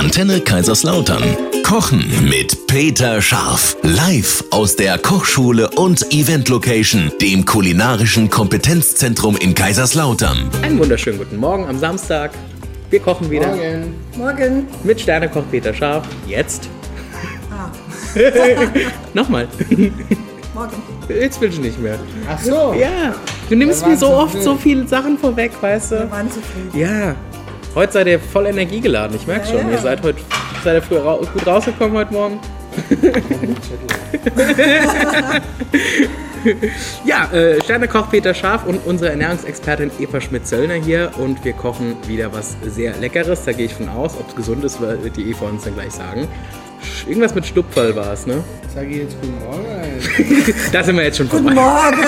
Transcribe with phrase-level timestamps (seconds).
[0.00, 1.22] Antenne Kaiserslautern.
[1.62, 3.76] Kochen mit Peter Scharf.
[3.82, 10.48] Live aus der Kochschule und Event Location, dem kulinarischen Kompetenzzentrum in Kaiserslautern.
[10.62, 12.30] Einen wunderschönen guten Morgen am Samstag.
[12.88, 13.94] Wir kochen wieder Morgen.
[14.16, 14.66] Morgen.
[14.84, 16.06] mit Sternekoch Peter Scharf.
[16.26, 16.70] Jetzt.
[17.52, 17.70] Ah,
[19.14, 19.48] Nochmal.
[20.54, 20.82] morgen.
[21.10, 21.98] Jetzt will ich nicht mehr.
[22.26, 22.74] Ach so.
[22.78, 23.14] Ja,
[23.50, 24.42] du nimmst Wir mir so oft früh.
[24.42, 26.10] so viele Sachen vorweg, weißt Wir du?
[26.10, 26.80] waren zu früh.
[26.80, 27.14] Ja.
[27.74, 29.68] Heute seid ihr voll energiegeladen, ich merke Ja, schon.
[29.68, 29.72] ja.
[29.76, 30.18] Ihr seid heute
[30.64, 32.40] seid ihr früh ra gut rausgekommen heute Morgen.
[37.04, 42.32] Ja, äh, Sternekoch Peter Scharf und unsere Ernährungsexpertin Eva Schmidt-Zöllner hier und wir kochen wieder
[42.32, 44.14] was sehr Leckeres, da gehe ich von aus.
[44.18, 46.26] Ob es gesund ist, wird die Eva uns dann gleich sagen.
[47.06, 48.42] Irgendwas mit Stupferl war es, ne?
[48.74, 50.54] Sag ich jetzt guten Morgen.
[50.72, 51.52] Da sind wir jetzt schon vorbei.
[51.52, 51.98] Morgen.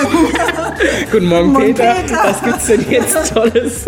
[1.11, 1.93] Guten Morgen, Morgen, Peter.
[2.01, 2.19] Peter.
[2.23, 3.85] Was gibt's denn jetzt Tolles?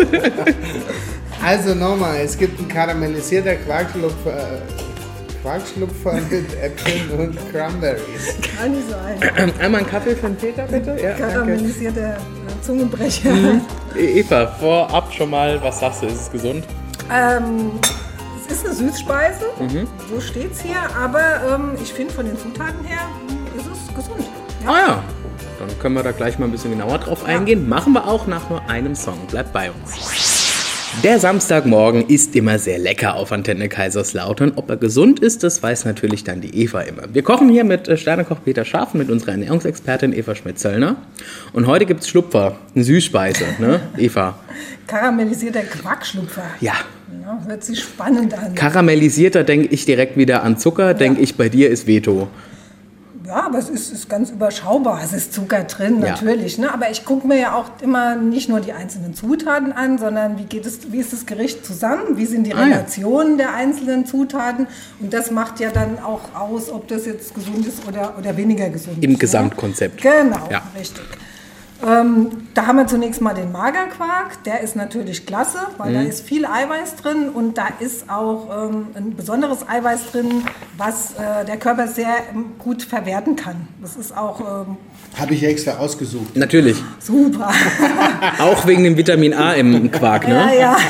[1.44, 8.34] Also nochmal, es gibt ein karamellisierter Quarkschlupfer, äh, Quarkschlupfer mit Äpfeln und Cranberries.
[8.58, 9.52] Kann nicht sein.
[9.60, 10.96] Einmal einen Kaffee für den Peter, bitte.
[11.00, 11.22] Ja, danke.
[11.32, 13.30] Karamellisierte äh, Zungenbrecher.
[13.96, 16.64] E- Eva, vorab schon mal, was sagst du, ist es gesund?
[17.14, 17.70] Ähm,
[18.44, 19.86] es ist eine Süßspeise, Mhm.
[20.12, 21.20] so steht es hier, aber
[21.54, 22.98] ähm, ich finde von den Zutaten her
[23.28, 24.24] mh, ist es gesund.
[24.64, 24.70] Ja.
[24.72, 25.02] Ah ja,
[25.60, 27.68] dann können wir da gleich mal ein bisschen genauer drauf eingehen.
[27.68, 29.18] Machen wir auch nach nur einem Song.
[29.28, 29.94] Bleibt bei uns.
[31.04, 34.52] Der Samstagmorgen ist immer sehr lecker auf Antenne Kaiserslautern.
[34.56, 37.02] Ob er gesund ist, das weiß natürlich dann die Eva immer.
[37.12, 40.96] Wir kochen hier mit äh, Sternekoch Peter Scharf und mit unserer Ernährungsexpertin Eva Schmidt-Zöllner.
[41.52, 44.38] Und heute gibt es Schlupfer, eine Süßspeise, ne, Eva?
[44.86, 46.44] Karamellisierter Quackschlupfer.
[46.60, 46.72] Ja.
[47.22, 48.54] Ja, hört sich spannend an.
[48.54, 52.28] Karamellisierter denke ich direkt wieder an Zucker, denke ich bei dir ist Veto.
[53.26, 55.00] Ja, aber es ist, ist ganz überschaubar.
[55.02, 56.10] Es ist Zucker drin, Ja.
[56.12, 56.58] natürlich.
[56.58, 56.72] Ne?
[56.72, 60.44] Aber ich gucke mir ja auch immer nicht nur die einzelnen Zutaten an, sondern wie,
[60.44, 62.16] geht es, wie ist das Gericht zusammen?
[62.16, 62.64] Wie sind die Ah, ja.
[62.76, 64.68] Relationen der einzelnen Zutaten?
[65.00, 68.68] Und das macht ja dann auch aus, ob das jetzt gesund ist oder, oder weniger
[68.68, 69.20] gesund Im ist.
[69.20, 70.04] Gesamtkonzept.
[70.04, 70.10] Ne?
[70.22, 70.62] Genau, Ja.
[70.78, 71.02] richtig.
[71.86, 74.42] Ähm, da haben wir zunächst mal den Magerquark.
[74.44, 75.94] Der ist natürlich klasse, weil Mhm.
[75.94, 80.42] da ist viel Eiweiß drin und da ist auch ähm, ein besonderes Eiweiß drin,
[80.78, 83.68] was äh, der Körper sehr ähm, gut verwerten kann.
[83.82, 84.76] Das ist auch ähm,
[85.18, 86.34] Habe ich extra ausgesucht.
[86.34, 86.82] Natürlich.
[86.98, 87.50] super.
[88.38, 90.58] Auch wegen dem Vitamin A im Quark, ja, ne?
[90.58, 90.76] ja.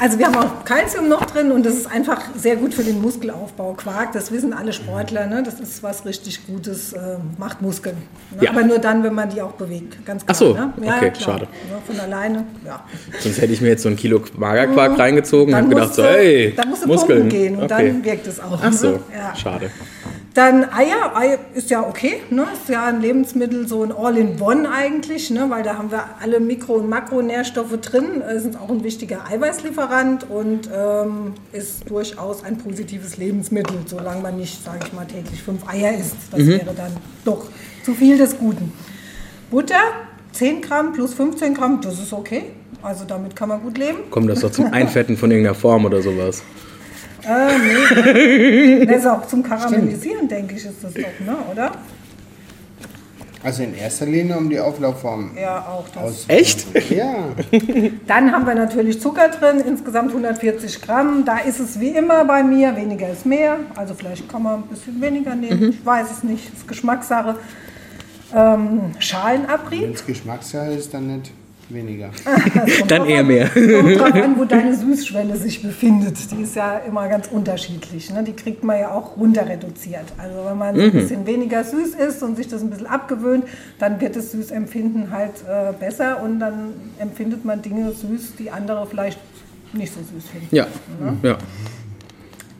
[0.00, 3.02] Also wir haben auch Kalzium noch drin und das ist einfach sehr gut für den
[3.02, 3.74] Muskelaufbau.
[3.74, 5.42] Quark, das wissen alle Sportler, ne?
[5.42, 7.96] das ist was richtig Gutes, äh, macht Muskeln.
[8.30, 8.44] Ne?
[8.44, 8.50] Ja.
[8.52, 10.34] Aber nur dann, wenn man die auch bewegt, ganz klar.
[10.34, 10.72] Ach so, ne?
[10.78, 11.14] okay, klar.
[11.14, 11.48] schade.
[11.70, 12.82] Ja, von alleine, ja.
[13.18, 16.54] Sonst hätte ich mir jetzt so ein Kilo Magerquark reingezogen und gedacht so, hey,
[16.86, 17.28] Muskeln.
[17.28, 17.88] gehen und okay.
[17.88, 18.58] dann wirkt es auch.
[18.58, 18.72] Ach ne?
[18.72, 19.36] so, Ja.
[19.36, 19.70] schade.
[20.34, 22.46] Dann Eier, Ei ist ja okay, ne?
[22.52, 25.46] ist ja ein Lebensmittel, so ein All-in-One eigentlich, ne?
[25.48, 30.30] weil da haben wir alle Mikro- und Makronährstoffe drin, Es ist auch ein wichtiger Eiweißlieferant
[30.30, 35.68] und ähm, ist durchaus ein positives Lebensmittel, solange man nicht, sage ich mal, täglich fünf
[35.68, 36.14] Eier isst.
[36.30, 36.48] Das Mhm.
[36.48, 36.92] wäre dann
[37.24, 37.46] doch
[37.84, 38.72] zu viel des Guten.
[39.50, 39.74] Butter,
[40.30, 42.44] 10 Gramm plus 15 Gramm, das ist okay.
[42.82, 43.98] Also damit kann man gut leben.
[44.10, 46.44] Kommt das doch zum Einfetten von irgendeiner Form oder sowas?
[47.26, 48.84] Äh, nee.
[48.86, 51.36] Das ist auch zum Karamellisieren, denke ich, ist das doch, ne?
[51.52, 51.72] oder?
[53.42, 56.02] Also in erster Linie um die Auflaufform Ja, auch das.
[56.02, 56.24] aus.
[56.28, 56.66] Echt?
[56.90, 57.28] Ja.
[58.06, 61.24] Dann haben wir natürlich Zucker drin, insgesamt 140 Gramm.
[61.24, 63.56] Da ist es wie immer bei mir, weniger ist mehr.
[63.76, 65.68] Also vielleicht kann man ein bisschen weniger nehmen, Mhm.
[65.70, 67.36] ich weiß es nicht, ist Geschmackssache.
[68.34, 69.82] Ähm, Schalenabrieb.
[69.84, 71.32] Wenn es Geschmackssache ist, dann nicht
[71.72, 72.10] weniger.
[72.88, 73.48] Dann eher an- mehr.
[73.48, 76.16] Kommt drauf an, wo deine Süßschwelle sich befindet.
[76.30, 78.10] Die ist ja immer ganz unterschiedlich.
[78.12, 78.22] Ne?
[78.24, 80.04] Die kriegt man ja auch runter reduziert.
[80.18, 80.80] Also wenn man Mhm.
[80.82, 83.44] ein bisschen weniger süß isst und sich das ein bisschen abgewöhnt,
[83.78, 88.86] dann wird das Süßempfinden halt äh, besser und dann empfindet man Dinge süß, die andere
[88.86, 89.18] vielleicht
[89.72, 90.48] nicht so süß finden.
[90.54, 90.66] Ja.
[91.22, 91.38] ja.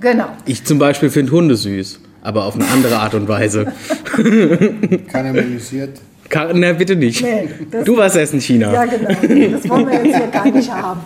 [0.00, 0.28] Genau.
[0.46, 3.72] Ich zum Beispiel finde Hunde süß, aber auf eine andere Art und Weise.
[5.10, 6.00] Karamellisiert.
[6.30, 7.22] Ka- Na, bitte nicht.
[7.22, 7.48] Nee,
[7.84, 8.72] du warst erst in China.
[8.72, 9.08] Ja, genau.
[9.52, 11.00] Das wollen wir jetzt hier gar nicht haben.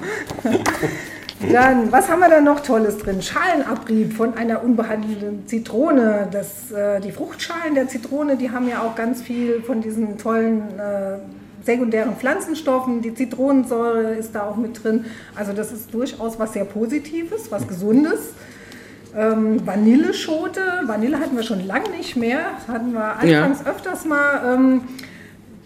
[1.52, 3.20] Dann, was haben wir da noch Tolles drin?
[3.20, 6.28] Schalenabrieb von einer unbehandelten Zitrone.
[6.30, 10.62] Das, äh, die Fruchtschalen der Zitrone, die haben ja auch ganz viel von diesen tollen
[10.78, 11.18] äh,
[11.66, 13.02] sekundären Pflanzenstoffen.
[13.02, 15.04] Die Zitronensäure ist da auch mit drin.
[15.34, 18.20] Also das ist durchaus was sehr Positives, was Gesundes.
[19.16, 20.60] Ähm, Vanilleschote.
[20.86, 22.40] Vanille hatten wir schon lange nicht mehr.
[22.66, 24.54] Das hatten wir anfangs öfters mal.
[24.54, 24.80] Ähm,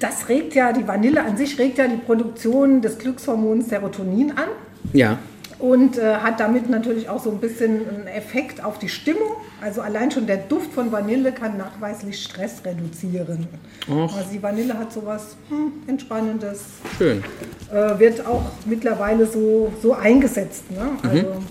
[0.00, 4.49] das regt ja, die Vanille an sich regt ja die Produktion des Glückshormons Serotonin an
[4.93, 5.19] Ja.
[5.59, 9.33] und äh, hat damit natürlich auch so ein bisschen einen Effekt auf die Stimmung.
[9.61, 13.49] Also allein schon der Duft von Vanille kann nachweislich Stress reduzieren.
[13.91, 14.17] Och.
[14.17, 16.61] Also die Vanille hat sowas hm, Entspannendes,
[16.97, 17.25] Schön.
[17.73, 20.71] äh, wird auch mittlerweile so, so eingesetzt.
[20.71, 20.91] Ne?
[21.03, 21.43] Also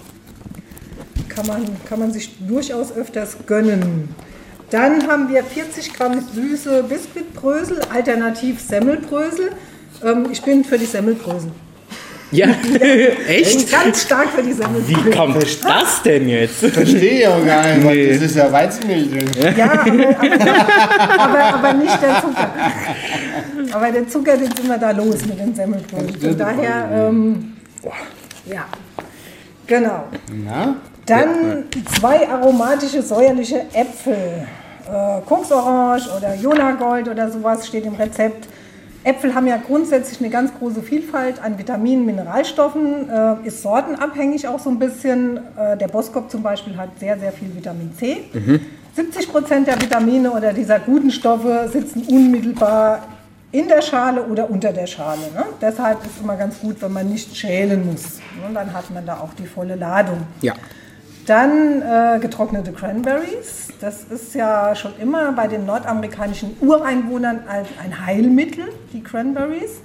[1.28, 4.10] kann man, kann man sich durchaus öfters gönnen.
[4.70, 9.52] Dann haben wir 40 Gramm süße Biskuitbrösel, alternativ Semmelbrösel.
[10.04, 11.52] Ähm, ich bin für die Semmelbrösel.
[12.32, 12.48] Ja,
[13.30, 13.72] echt?
[13.72, 15.12] Ganz stark für die Wie Semmelbrösel.
[15.14, 16.56] kommt das denn jetzt?
[16.60, 18.14] Verstehe ich auch gar nicht, weil Nee.
[18.16, 19.30] das ist ja Weizenmehl drin.
[19.58, 19.82] Ja, aber,
[20.20, 22.50] aber, aber, aber nicht der Zucker.
[23.72, 26.20] Aber der Zucker, den sind wir da los mit den Semmelbröseln.
[26.20, 27.54] Von daher, ähm,
[28.46, 28.66] ja,
[29.66, 30.04] genau.
[30.46, 30.76] Na?
[31.08, 31.64] Dann
[32.00, 34.46] zwei aromatische säuerliche Äpfel.
[34.92, 38.48] Äh, Koksorange oder Jonagold oder sowas steht im Rezept.
[39.06, 44.60] Äpfel haben ja grundsätzlich eine ganz große Vielfalt an Vitaminen, Mineralstoffen, äh, ist sortenabhängig auch
[44.60, 45.38] so ein bisschen.
[45.58, 48.24] Äh, der Boskop zum Beispiel hat sehr, sehr viel Vitamin C.
[48.96, 53.04] 70 Prozent der Vitamine oder dieser guten Stoffe sitzen unmittelbar
[53.52, 55.22] in der Schale oder unter der Schale.
[55.34, 55.46] Ne?
[55.62, 58.20] Deshalb ist es immer ganz gut, wenn man nicht schälen muss.
[58.46, 60.24] Und dann hat man da auch die volle Ladung.
[60.42, 60.54] Ja.
[61.28, 63.68] Dann äh, getrocknete Cranberries.
[63.82, 69.82] Das ist ja schon immer bei den nordamerikanischen Ureinwohnern als ein Heilmittel, die Cranberries.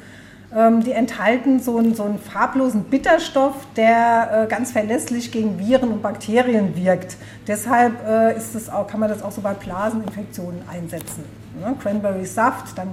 [0.55, 5.91] Ähm, die enthalten so einen, so einen farblosen Bitterstoff, der äh, ganz verlässlich gegen Viren
[5.91, 7.17] und Bakterien wirkt.
[7.49, 11.25] Deshalb äh, ist auch, kann man das auch so bei Blaseninfektionen einsetzen.
[11.61, 11.75] Ne?
[11.83, 12.91] Cranberry-Saft, dann,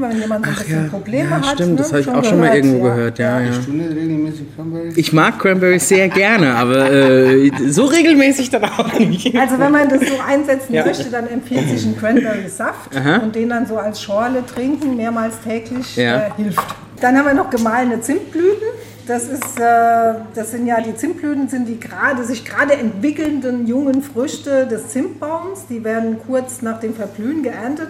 [0.00, 1.46] wenn jemand so ein bisschen Probleme ja, hat.
[1.54, 3.18] stimmt, ne, das habe ich auch schon mal irgendwo gehört.
[3.18, 3.50] Ja, ja.
[3.68, 4.96] Regelmäßig Cranberries?
[4.96, 9.36] Ich mag Cranberries sehr gerne, aber äh, so regelmäßig dann auch nicht.
[9.36, 10.84] Also wenn man das so einsetzen Ja.
[10.84, 12.90] möchte, dann empfiehlt sich ein Cranberry-Saft
[13.22, 16.28] und den dann so als Schorle trinken, mehrmals täglich, Ja.
[16.28, 16.60] äh, hilft.
[17.00, 18.68] Dann haben wir noch gemahlene Zimtblüten.
[19.08, 24.00] Das, ist, äh, das sind ja die Zimtblüten, sind die gerade sich gerade entwickelnden jungen
[24.02, 25.66] Früchte des Zimtbaums.
[25.68, 27.88] Die werden kurz nach dem Verblühen geerntet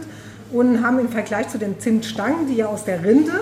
[0.53, 3.41] und haben im Vergleich zu den Zimtstangen, die ja aus der Rinde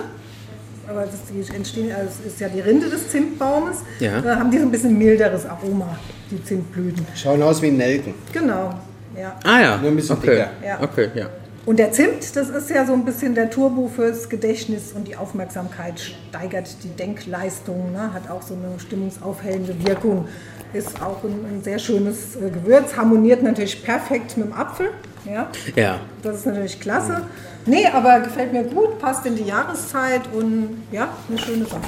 [0.91, 4.19] aber das die entstehen, also es ist ja die Rinde des Zimtbaumes, Ja.
[4.19, 5.97] äh, haben die so ein bisschen milderes Aroma,
[6.29, 7.05] die Zimtblüten.
[7.15, 8.13] Schauen aus wie Nelken.
[8.33, 8.73] Genau,
[9.17, 9.37] ja.
[9.43, 9.77] Ah ja.
[9.77, 10.31] Nur ein bisschen okay.
[10.31, 10.49] dicker.
[10.65, 10.81] Ja.
[10.81, 11.29] Okay, ja.
[11.63, 15.15] Und der Zimt, das ist ja so ein bisschen der Turbo fürs Gedächtnis und die
[15.15, 18.11] Aufmerksamkeit, steigert die Denkleistung, ne?
[18.13, 20.27] hat auch so eine stimmungsaufhellende Wirkung.
[20.73, 24.89] Ist auch ein, ein sehr schönes äh, Gewürz, harmoniert natürlich perfekt mit dem Apfel.
[25.25, 25.99] Ja, Ja.
[26.23, 27.21] das ist natürlich klasse.
[27.65, 31.81] Nee, aber gefällt mir gut, passt in die Jahreszeit und ja, eine schöne Sache.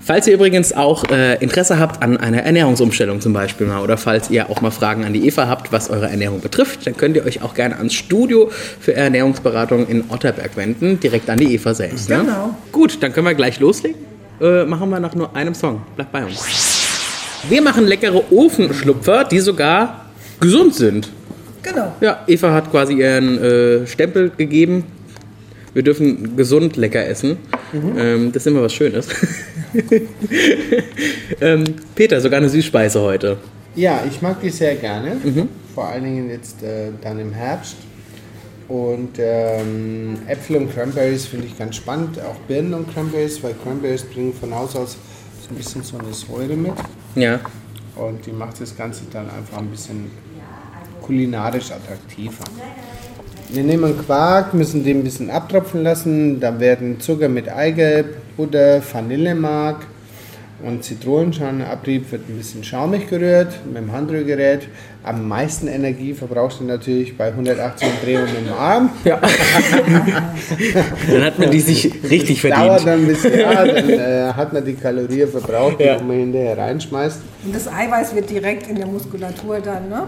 [0.00, 4.30] Falls ihr übrigens auch äh, Interesse habt an einer Ernährungsumstellung zum Beispiel mal oder falls
[4.30, 7.26] ihr auch mal Fragen an die Eva habt, was eure Ernährung betrifft, dann könnt ihr
[7.26, 8.48] euch auch gerne ans Studio
[8.80, 12.08] für Ernährungsberatung in Otterberg wenden, direkt an die Eva selbst.
[12.08, 12.20] Ne?
[12.20, 12.54] Genau.
[12.72, 14.00] Gut, dann können wir gleich loslegen.
[14.40, 15.82] Äh, machen wir nach nur einem Song.
[15.96, 16.42] Bleibt bei uns.
[17.48, 20.06] Wir machen leckere Ofenschlupfer, die sogar
[20.40, 21.10] gesund sind.
[21.68, 21.92] Genau.
[22.00, 24.84] Ja, Eva hat quasi ihren äh, Stempel gegeben.
[25.74, 27.36] Wir dürfen gesund lecker essen.
[27.72, 29.08] Ähm, das ist immer was Schönes.
[31.40, 33.36] ähm, Peter, sogar eine Süßspeise heute.
[33.76, 35.18] Ja, ich mag die sehr gerne.
[35.74, 37.76] Vor allen Dingen jetzt äh, dann im Herbst.
[38.66, 42.18] Und ähm, Äpfel und Cranberries finde ich ganz spannend.
[42.20, 44.96] Auch Birnen und Cranberries, weil Cranberries bringen von Haus aus
[45.42, 46.72] so ein bisschen so eine Säure mit.
[47.14, 47.40] Ja.
[47.94, 50.10] Und die macht das Ganze dann einfach ein bisschen
[51.08, 52.44] kulinarisch attraktiver.
[53.48, 56.38] Wir nehmen Quark, müssen den ein bisschen abtropfen lassen.
[56.38, 59.86] Dann werden Zucker mit Eigelb, Butter, Vanillemark
[60.64, 64.68] und Zitronenschalenabrieb wird ein bisschen schaumig gerührt mit dem Handrührgerät.
[65.04, 68.90] Am meisten Energie verbrauchst du natürlich bei 180 Umdrehungen im Arm.
[69.04, 69.20] ja.
[71.10, 72.86] Dann hat man die sich richtig Dauert verdient.
[72.86, 75.96] dann ein bisschen, ja, dann äh, hat man die Kalorien verbraucht, Ja.
[75.96, 77.20] die man hinterher reinschmeißt.
[77.44, 80.02] Und das Eiweiß wird direkt in der Muskulatur dann, ne?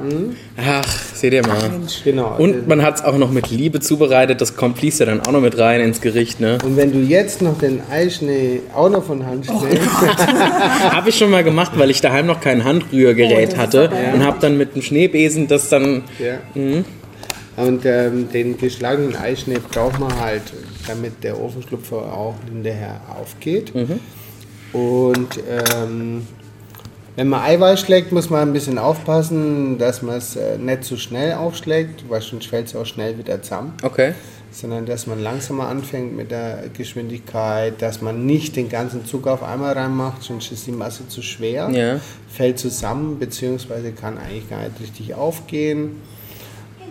[0.58, 1.68] Ach, seht ihr mal.
[1.70, 2.02] Mensch.
[2.02, 2.34] Genau.
[2.38, 4.40] Und man hat es auch noch mit Liebe zubereitet.
[4.40, 6.40] Das kommt fließt ja dann auch noch mit rein ins Gericht.
[6.40, 6.58] Ne?
[6.64, 9.88] Und wenn du jetzt noch den Eischnee auch noch von Hand schlägst,
[10.92, 14.24] Habe ich schon mal gemacht, weil ich daheim noch kein Oh, Handrührgerät ist hatte und
[14.24, 16.02] habe dann mit dem Schneebesen das dann.
[16.18, 16.38] ja.
[17.56, 20.42] Und ähm, den geschlagenen Eischnee braucht man halt,
[20.86, 23.72] damit der Ofenschlupfer auch hinterher aufgeht.
[24.72, 25.28] Und
[25.76, 26.26] ähm,
[27.16, 30.96] wenn man Eiweiß schlägt, muss man ein bisschen aufpassen, dass man es äh, nicht zu
[30.96, 33.74] schnell aufschlägt, weil sonst fällt es auch schnell wieder zusammen.
[33.82, 34.12] Okay.
[34.52, 39.42] Sondern dass man langsamer anfängt mit der Geschwindigkeit, dass man nicht den ganzen Zug auf
[39.42, 42.00] einmal reinmacht, sonst ist die Masse zu schwer, Ja.
[42.28, 46.00] fällt zusammen, beziehungsweise kann eigentlich gar nicht richtig aufgehen.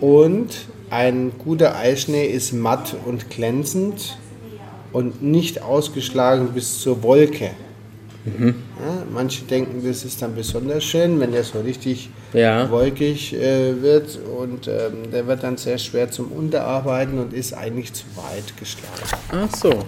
[0.00, 4.18] Und ein guter Eischnee ist matt und glänzend
[4.92, 7.50] und nicht ausgeschlagen bis zur Wolke.
[8.82, 12.70] Ja, manche denken, das ist dann besonders schön, wenn der so richtig Ja.
[12.70, 17.92] wolkig äh, wird und ähm, der wird dann sehr schwer zum Unterarbeiten und ist eigentlich
[17.92, 19.20] zu weit geschlagen.
[19.32, 19.84] Ach so.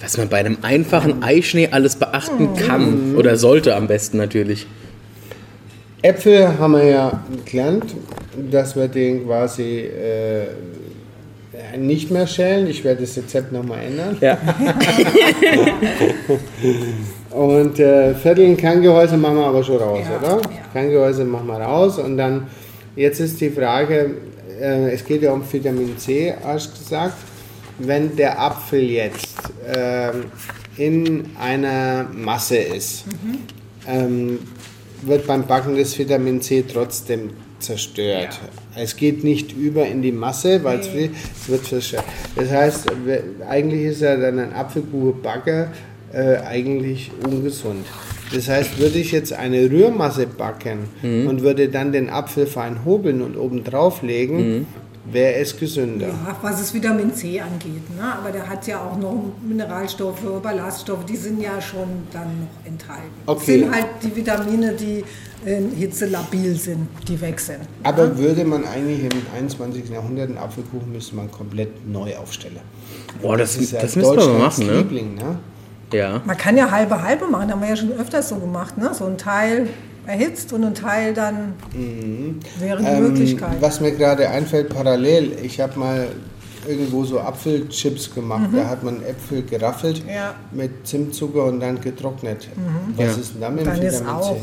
[0.00, 3.16] Was man bei einem einfachen Eischnee alles beachten kann.
[3.16, 4.66] Oder sollte am besten natürlich.
[6.02, 7.94] Äpfel haben wir ja gelernt,
[8.50, 10.48] dass wir den quasi äh,
[11.78, 12.66] nicht mehr schälen.
[12.68, 14.16] Ich werde das Rezept nochmal ändern.
[14.20, 14.38] Ja.
[17.30, 20.40] Und äh, Vierteln Kerngehäuse machen wir aber schon raus, Ja, oder?
[20.42, 20.48] ja.
[20.72, 22.46] Kerngehäuse machen wir raus und dann,
[22.96, 24.12] jetzt ist die Frage,
[24.60, 27.14] äh, es geht ja um Vitamin C, hast du gesagt.
[27.80, 29.36] Wenn der Apfel jetzt
[29.72, 30.24] ähm,
[30.76, 33.38] in einer Masse ist, Mhm.
[33.86, 34.38] ähm,
[35.02, 37.30] wird beim Backen das Vitamin C trotzdem
[37.60, 38.40] zerstört.
[38.74, 41.10] Es geht nicht über in die Masse, weil es Nee.
[41.40, 42.04] es wird zerstört.
[42.34, 42.86] Das heißt,
[43.48, 45.68] eigentlich ist ja dann ein Apfelkuchenbacker
[46.12, 47.86] äh, eigentlich ungesund.
[48.34, 53.22] Das heißt, würde ich jetzt eine Rührmasse backen und würde dann den Apfel fein hobeln
[53.22, 54.66] und oben drauf legen,
[55.12, 56.08] wäre es gesünder.
[56.08, 57.96] Ja, was das Vitamin C angeht.
[57.96, 58.02] Ne?
[58.02, 63.04] Aber der hat ja auch noch Mineralstoffe, Ballaststoffe, die sind ja schon dann noch enthalten.
[63.26, 63.38] Okay.
[63.38, 65.04] Das sind halt die Vitamine, die
[65.46, 67.60] in Hitze labil sind, die weg sind.
[67.84, 69.88] Aber würde man eigentlich im 21.
[69.88, 72.58] Jahrhundert einen Apfelkuchen müsste man komplett neu aufstellen.
[73.22, 74.78] Boah, das, das, ja müssen wir machen, ne?
[74.78, 75.38] Liebling, ne?
[75.92, 76.20] Ja.
[76.24, 78.76] Man kann ja halbe halbe machen, haben wir ja schon öfters so gemacht.
[78.78, 78.90] Ne?
[78.92, 79.68] So ein Teil
[80.06, 81.54] erhitzt und ein Teil dann
[82.58, 83.56] wäre die Ähm, Möglichkeit.
[83.60, 86.08] was mir gerade einfällt, parallel, ich habe mal
[86.66, 88.48] irgendwo so Apfelchips gemacht.
[88.54, 90.10] Da hat man Äpfel geraffelt Mhm.
[90.10, 90.34] Ja.
[90.52, 90.58] Mhm.
[90.58, 92.48] mit Zimtzucker und dann getrocknet.
[92.96, 93.20] Was Ja.
[93.20, 94.36] ist denn damit Dann ist auch-?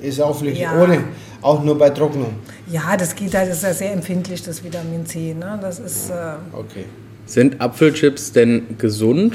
[0.00, 0.80] Ist auch flüssig, Ja.
[0.80, 1.02] ohne,
[1.42, 2.34] auch nur bei Trocknung.
[2.70, 5.34] Ja, das geht halt, das ist ja sehr empfindlich, das Vitamin C.
[5.34, 5.58] Ne?
[5.60, 6.84] Das ist, äh, Okay.
[7.26, 9.34] Sind Apfelchips denn gesund?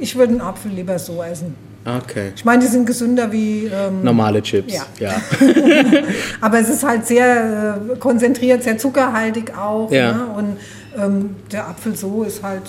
[0.00, 1.54] Ich würde einen Apfel lieber so essen.
[1.84, 2.32] Okay.
[2.36, 4.72] Ich meine, die sind gesünder wie ähm, Normale Chips.
[4.72, 4.86] Ja.
[5.00, 5.14] ja.
[6.40, 9.90] Aber es ist halt sehr äh, konzentriert, sehr zuckerhaltig auch.
[9.90, 10.12] Ja.
[10.12, 10.26] Ne?
[10.36, 10.56] Und
[10.96, 12.62] ähm, der Apfel so ist halt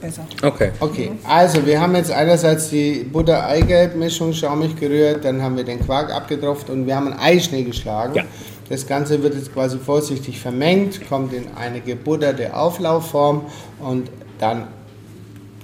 [0.00, 0.26] besser.
[0.42, 0.72] Okay.
[0.80, 6.12] Okay, also wir haben jetzt einerseits die Butter-Eigelb-Mischung schaumig gerührt, dann haben wir den Quark
[6.12, 8.16] abgetropft und wir haben einen Eischnee geschlagen.
[8.16, 8.24] Ja.
[8.68, 13.42] Das Ganze wird jetzt quasi vorsichtig vermengt, kommt in eine gebutterte Auflaufform
[13.78, 14.66] und dann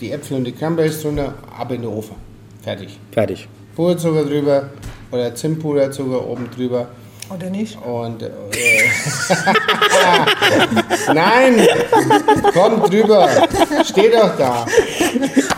[0.02, 2.16] die Äpfel und die Cranberries drunter, ab in den Ofen.
[2.62, 2.99] Fertig.
[3.12, 3.49] Fertig.
[3.75, 4.68] Puderzucker drüber
[5.11, 6.88] oder Zimtpuderzucker oben drüber
[7.35, 7.78] Oder nicht?
[7.82, 8.30] und äh,
[11.14, 11.66] nein,
[12.52, 13.28] kommt drüber,
[13.85, 14.66] steht doch da.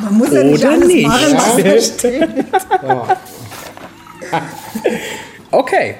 [0.03, 1.07] Man muss ja nicht Oder alles nicht.
[1.07, 1.65] machen, was Ja.
[1.65, 2.29] da steht.
[5.51, 5.95] Okay.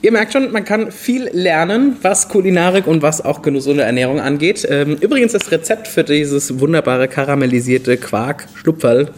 [0.00, 4.66] Ihr merkt schon, man kann viel lernen, was Kulinarik und was auch gesunde Ernährung angeht.
[4.68, 9.10] Ähm, übrigens das Rezept für dieses wunderbare karamellisierte Quark-Schlupferl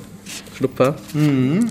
[0.61, 0.97] Schlupfer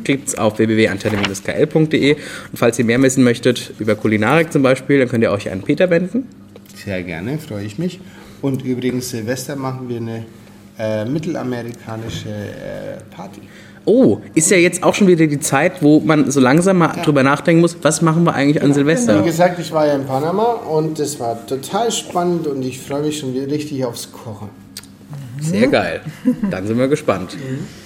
[0.03, 2.13] gibt's auf www.antenne-kl.de.
[2.15, 2.21] Und
[2.55, 5.89] falls ihr mehr wissen möchtet über Kulinarik zum Beispiel, dann könnt ihr euch an Peter
[5.89, 6.27] wenden.
[6.75, 7.99] Sehr gerne, freue ich mich.
[8.41, 10.25] Und übrigens, Silvester machen wir eine
[10.79, 13.41] äh, mittelamerikanische äh, Party.
[13.85, 17.23] Oh, ist ja jetzt auch schon wieder die Zeit, wo man so langsam mal drüber
[17.23, 19.21] nachdenken muss, was machen wir eigentlich an Silvester?
[19.21, 23.01] Wie gesagt, ich war ja in Panama und das war total spannend und ich freue
[23.01, 24.49] mich schon richtig aufs Kochen.
[25.41, 26.01] Sehr geil.
[26.51, 27.37] Dann sind wir gespannt.